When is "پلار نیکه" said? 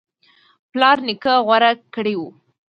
0.71-1.33